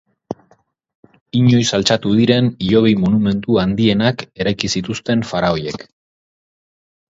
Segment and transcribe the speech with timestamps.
[1.39, 5.89] Inoiz altxatu diren hilobi monumentu handienak eraiki zituzten faraoiek.